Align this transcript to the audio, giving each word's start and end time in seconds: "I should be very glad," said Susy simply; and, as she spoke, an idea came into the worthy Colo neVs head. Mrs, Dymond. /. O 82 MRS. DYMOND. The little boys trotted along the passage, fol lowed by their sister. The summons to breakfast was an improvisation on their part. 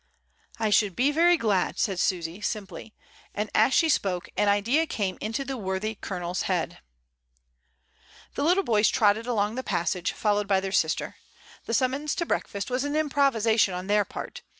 "I 0.57 0.71
should 0.71 0.95
be 0.95 1.11
very 1.11 1.37
glad," 1.37 1.77
said 1.77 1.99
Susy 1.99 2.41
simply; 2.41 2.95
and, 3.35 3.51
as 3.53 3.71
she 3.71 3.87
spoke, 3.87 4.29
an 4.35 4.49
idea 4.49 4.87
came 4.87 5.15
into 5.21 5.45
the 5.45 5.57
worthy 5.57 5.93
Colo 5.93 6.31
neVs 6.33 6.41
head. 6.41 6.69
Mrs, 6.71 6.71
Dymond. 6.71 6.73
/. 6.73 6.73
O 6.73 6.77
82 6.79 6.79
MRS. 6.79 8.05
DYMOND. 8.33 8.35
The 8.37 8.43
little 8.49 8.63
boys 8.63 8.89
trotted 8.89 9.27
along 9.27 9.53
the 9.53 9.61
passage, 9.61 10.11
fol 10.13 10.35
lowed 10.37 10.47
by 10.47 10.59
their 10.59 10.71
sister. 10.71 11.17
The 11.65 11.75
summons 11.75 12.15
to 12.15 12.25
breakfast 12.25 12.71
was 12.71 12.83
an 12.83 12.95
improvisation 12.95 13.75
on 13.75 13.85
their 13.85 14.03
part. 14.03 14.41